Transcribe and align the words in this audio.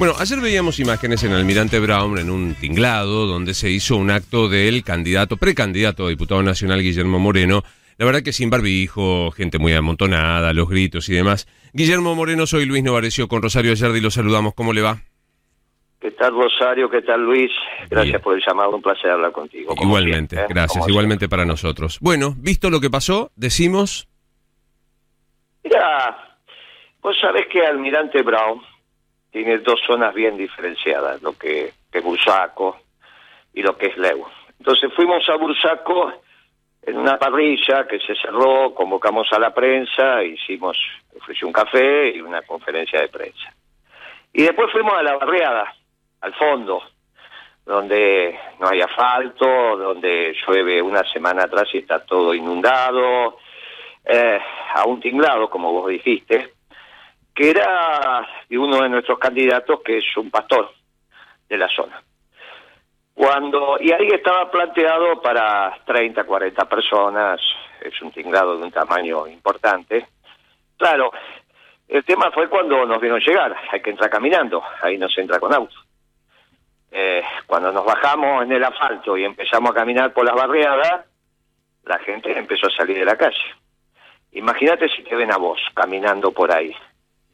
Bueno, 0.00 0.14
ayer 0.18 0.40
veíamos 0.40 0.80
imágenes 0.80 1.22
en 1.24 1.34
Almirante 1.34 1.78
Brown 1.78 2.16
en 2.16 2.30
un 2.30 2.54
tinglado 2.54 3.26
donde 3.26 3.52
se 3.52 3.68
hizo 3.68 3.96
un 3.96 4.10
acto 4.10 4.48
del 4.48 4.82
candidato, 4.82 5.36
precandidato 5.36 6.06
a 6.06 6.08
diputado 6.08 6.42
nacional 6.42 6.80
Guillermo 6.80 7.18
Moreno. 7.18 7.64
La 7.98 8.06
verdad 8.06 8.22
que 8.22 8.32
sin 8.32 8.48
barbijo, 8.48 9.30
gente 9.30 9.58
muy 9.58 9.74
amontonada, 9.74 10.54
los 10.54 10.70
gritos 10.70 11.06
y 11.10 11.12
demás. 11.12 11.46
Guillermo 11.74 12.14
Moreno, 12.14 12.46
soy 12.46 12.64
Luis 12.64 12.82
Novarecio 12.82 13.28
con 13.28 13.42
Rosario 13.42 13.72
Ayardi, 13.72 14.00
lo 14.00 14.10
saludamos. 14.10 14.54
¿Cómo 14.54 14.72
le 14.72 14.80
va? 14.80 15.02
¿Qué 16.00 16.12
tal 16.12 16.32
Rosario? 16.32 16.88
¿Qué 16.88 17.02
tal 17.02 17.20
Luis? 17.20 17.50
Gracias 17.90 18.22
por 18.22 18.34
el 18.34 18.42
llamado, 18.42 18.74
un 18.74 18.80
placer 18.80 19.10
hablar 19.10 19.32
contigo. 19.32 19.74
Igualmente, 19.78 20.36
¿eh? 20.36 20.46
gracias, 20.48 20.88
igualmente 20.88 21.28
para 21.28 21.44
nosotros. 21.44 21.98
Bueno, 22.00 22.34
visto 22.38 22.70
lo 22.70 22.80
que 22.80 22.88
pasó, 22.88 23.32
decimos... 23.36 24.08
Mira, 25.62 26.38
vos 27.02 27.14
sabés 27.20 27.48
que 27.52 27.66
Almirante 27.66 28.22
Brown 28.22 28.69
tiene 29.30 29.58
dos 29.58 29.80
zonas 29.86 30.14
bien 30.14 30.36
diferenciadas, 30.36 31.22
lo 31.22 31.36
que, 31.36 31.72
es 31.92 32.04
Bursaco 32.04 32.78
y 33.52 33.62
lo 33.62 33.76
que 33.76 33.86
es 33.86 33.96
Leu. 33.96 34.26
Entonces 34.58 34.92
fuimos 34.94 35.28
a 35.28 35.36
Bursaco 35.36 36.12
en 36.82 36.96
una 36.96 37.18
parrilla 37.18 37.86
que 37.86 37.98
se 38.00 38.14
cerró, 38.16 38.74
convocamos 38.74 39.28
a 39.32 39.38
la 39.38 39.52
prensa, 39.52 40.22
hicimos, 40.22 40.76
ofreció 41.16 41.46
un 41.46 41.52
café 41.52 42.10
y 42.16 42.20
una 42.20 42.42
conferencia 42.42 43.00
de 43.00 43.08
prensa. 43.08 43.52
Y 44.32 44.42
después 44.42 44.70
fuimos 44.70 44.94
a 44.94 45.02
la 45.02 45.16
barriada, 45.16 45.74
al 46.20 46.34
fondo, 46.34 46.82
donde 47.64 48.38
no 48.58 48.68
hay 48.68 48.80
asfalto, 48.80 49.76
donde 49.76 50.34
llueve 50.46 50.80
una 50.80 51.02
semana 51.12 51.44
atrás 51.44 51.68
y 51.72 51.78
está 51.78 52.04
todo 52.04 52.34
inundado, 52.34 53.38
eh, 54.04 54.40
a 54.74 54.84
tinglado, 55.00 55.50
como 55.50 55.72
vos 55.72 55.88
dijiste, 55.88 56.54
que 57.34 57.50
era 57.50 58.26
de 58.48 58.58
uno 58.58 58.82
de 58.82 58.88
nuestros 58.88 59.18
candidatos, 59.18 59.80
que 59.82 59.98
es 59.98 60.16
un 60.16 60.30
pastor 60.30 60.72
de 61.48 61.58
la 61.58 61.68
zona. 61.68 62.02
Cuando, 63.14 63.76
y 63.80 63.92
ahí 63.92 64.08
estaba 64.08 64.50
planteado 64.50 65.20
para 65.20 65.76
30, 65.84 66.24
40 66.24 66.64
personas, 66.68 67.40
es 67.80 68.00
un 68.02 68.10
tinglado 68.12 68.56
de 68.56 68.64
un 68.64 68.70
tamaño 68.70 69.26
importante. 69.26 70.06
Claro, 70.76 71.10
el 71.88 72.04
tema 72.04 72.30
fue 72.30 72.48
cuando 72.48 72.86
nos 72.86 73.00
vieron 73.00 73.20
llegar, 73.20 73.54
hay 73.70 73.82
que 73.82 73.90
entrar 73.90 74.08
caminando, 74.08 74.62
ahí 74.80 74.96
no 74.96 75.08
se 75.08 75.20
entra 75.20 75.38
con 75.38 75.52
auto. 75.52 75.74
Eh, 76.92 77.22
cuando 77.46 77.70
nos 77.72 77.84
bajamos 77.84 78.44
en 78.44 78.52
el 78.52 78.64
asfalto 78.64 79.16
y 79.16 79.24
empezamos 79.24 79.70
a 79.70 79.74
caminar 79.74 80.12
por 80.12 80.24
las 80.24 80.34
barriadas, 80.34 81.04
la 81.84 81.98
gente 81.98 82.36
empezó 82.36 82.66
a 82.68 82.76
salir 82.76 82.98
de 82.98 83.04
la 83.04 83.16
calle. 83.16 83.36
Imagínate 84.32 84.88
si 84.88 85.02
te 85.02 85.14
ven 85.14 85.32
a 85.32 85.36
vos 85.36 85.60
caminando 85.74 86.32
por 86.32 86.54
ahí. 86.54 86.74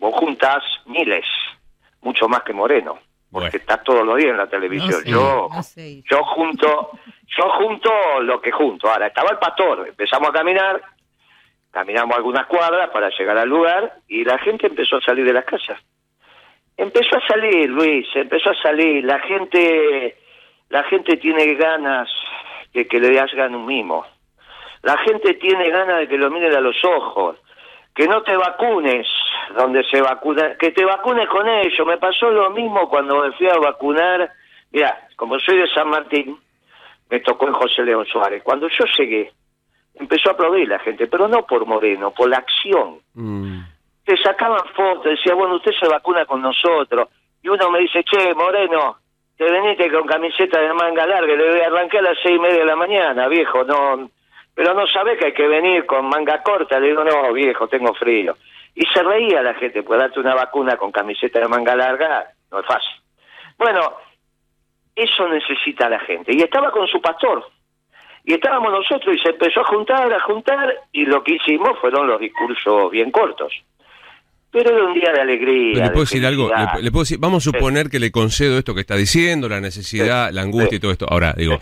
Vos 0.00 0.14
juntás 0.14 0.64
miles, 0.86 1.26
mucho 2.00 2.26
más 2.26 2.42
que 2.42 2.54
Moreno, 2.54 2.98
porque 3.30 3.58
estás 3.58 3.84
todos 3.84 4.04
los 4.04 4.16
días 4.16 4.30
en 4.30 4.38
la 4.38 4.48
televisión. 4.48 5.02
yo, 5.04 5.50
yo 6.10 6.24
junto, 6.24 6.90
yo 7.26 7.50
junto 7.50 8.20
lo 8.22 8.40
que 8.40 8.50
junto. 8.50 8.90
Ahora 8.90 9.08
estaba 9.08 9.32
el 9.32 9.38
pastor, 9.38 9.86
empezamos 9.86 10.30
a 10.30 10.32
caminar, 10.32 10.80
caminamos 11.70 12.16
algunas 12.16 12.46
cuadras 12.46 12.88
para 12.88 13.10
llegar 13.10 13.36
al 13.36 13.50
lugar 13.50 13.98
y 14.08 14.24
la 14.24 14.38
gente 14.38 14.68
empezó 14.68 14.96
a 14.96 15.02
salir 15.02 15.26
de 15.26 15.34
las 15.34 15.44
casas. 15.44 15.78
Empezó 16.78 17.18
a 17.18 17.26
salir, 17.26 17.68
Luis, 17.68 18.06
empezó 18.14 18.52
a 18.52 18.62
salir. 18.62 19.04
La 19.04 19.18
gente, 19.18 20.16
la 20.70 20.82
gente 20.84 21.18
tiene 21.18 21.52
ganas 21.56 22.08
de 22.72 22.88
que 22.88 22.98
le 22.98 23.20
hagan 23.20 23.54
un 23.54 23.66
mimo. 23.66 24.06
La 24.80 24.96
gente 24.96 25.34
tiene 25.34 25.68
ganas 25.68 25.98
de 25.98 26.08
que 26.08 26.16
lo 26.16 26.30
miren 26.30 26.54
a 26.54 26.60
los 26.60 26.82
ojos. 26.86 27.36
Que 27.94 28.08
no 28.08 28.22
te 28.22 28.34
vacunes 28.34 29.06
donde 29.54 29.84
se 29.84 30.00
vacuna, 30.00 30.56
que 30.58 30.70
te 30.72 30.84
vacunes 30.84 31.28
con 31.28 31.48
ellos. 31.48 31.86
Me 31.86 31.98
pasó 31.98 32.30
lo 32.30 32.50
mismo 32.50 32.88
cuando 32.88 33.20
me 33.22 33.32
fui 33.32 33.48
a 33.48 33.58
vacunar. 33.58 34.30
Mira, 34.70 35.08
como 35.16 35.38
soy 35.38 35.58
de 35.58 35.68
San 35.68 35.88
Martín, 35.88 36.38
me 37.10 37.20
tocó 37.20 37.48
en 37.48 37.54
José 37.54 37.82
León 37.82 38.06
Suárez. 38.06 38.42
Cuando 38.42 38.68
yo 38.68 38.84
llegué, 38.98 39.32
empezó 39.94 40.30
a 40.30 40.32
aplaudir 40.32 40.68
la 40.68 40.78
gente, 40.78 41.06
pero 41.06 41.28
no 41.28 41.44
por 41.46 41.66
Moreno, 41.66 42.12
por 42.12 42.28
la 42.28 42.38
acción. 42.38 42.98
Mm 43.14 43.60
te 44.10 44.16
sacaban 44.16 44.66
fotos, 44.74 45.04
decía, 45.04 45.34
bueno, 45.34 45.54
usted 45.54 45.70
se 45.78 45.86
vacuna 45.86 46.24
con 46.24 46.42
nosotros. 46.42 47.08
Y 47.42 47.48
uno 47.48 47.70
me 47.70 47.78
dice, 47.78 48.02
che, 48.02 48.34
Moreno, 48.34 48.96
te 49.36 49.44
veniste 49.44 49.88
con 49.88 50.04
camiseta 50.04 50.60
de 50.60 50.74
manga 50.74 51.06
larga, 51.06 51.32
le 51.32 51.64
arranqué 51.64 51.98
a 51.98 52.02
las 52.02 52.18
seis 52.20 52.36
y 52.36 52.40
media 52.40 52.58
de 52.58 52.64
la 52.64 52.74
mañana, 52.74 53.28
viejo, 53.28 53.62
no, 53.62 54.10
pero 54.52 54.74
no 54.74 54.84
sabe 54.88 55.16
que 55.16 55.26
hay 55.26 55.32
que 55.32 55.46
venir 55.46 55.86
con 55.86 56.08
manga 56.08 56.42
corta. 56.42 56.80
Le 56.80 56.88
digo, 56.88 57.04
no, 57.04 57.32
viejo, 57.32 57.68
tengo 57.68 57.94
frío. 57.94 58.36
Y 58.74 58.86
se 58.86 59.02
reía 59.02 59.42
la 59.42 59.54
gente, 59.54 59.82
pues 59.82 59.98
darte 60.00 60.20
una 60.20 60.34
vacuna 60.34 60.76
con 60.76 60.92
camiseta 60.92 61.40
de 61.40 61.48
manga 61.48 61.74
larga 61.74 62.30
no 62.50 62.60
es 62.60 62.66
fácil. 62.66 63.00
Bueno, 63.58 63.94
eso 64.94 65.28
necesita 65.28 65.88
la 65.88 66.00
gente. 66.00 66.34
Y 66.34 66.40
estaba 66.40 66.70
con 66.70 66.86
su 66.86 67.00
pastor. 67.00 67.44
Y 68.24 68.34
estábamos 68.34 68.72
nosotros 68.72 69.16
y 69.16 69.18
se 69.18 69.30
empezó 69.30 69.60
a 69.60 69.64
juntar, 69.64 70.12
a 70.12 70.20
juntar, 70.20 70.74
y 70.92 71.06
lo 71.06 71.22
que 71.22 71.34
hicimos 71.34 71.78
fueron 71.80 72.06
los 72.06 72.20
discursos 72.20 72.90
bien 72.90 73.10
cortos. 73.10 73.52
Pero 74.50 74.70
era 74.70 74.84
un 74.84 74.94
día 74.94 75.12
de 75.12 75.20
alegría. 75.20 75.84
¿Le 75.84 75.90
puedo 75.90 76.00
decir 76.00 76.26
algo? 76.26 76.50
¿Le, 76.80 76.90
puedo 76.90 77.02
decir, 77.04 77.18
vamos 77.20 77.46
a 77.46 77.52
suponer 77.52 77.88
que 77.88 78.00
le 78.00 78.10
concedo 78.10 78.58
esto 78.58 78.74
que 78.74 78.80
está 78.80 78.96
diciendo, 78.96 79.48
la 79.48 79.60
necesidad, 79.60 80.30
la 80.32 80.42
angustia 80.42 80.76
y 80.76 80.80
todo 80.80 80.90
esto. 80.90 81.06
Ahora, 81.08 81.32
digo, 81.36 81.60